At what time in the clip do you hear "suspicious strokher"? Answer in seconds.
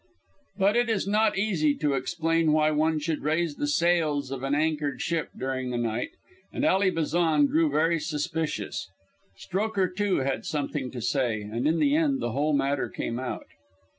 7.99-9.95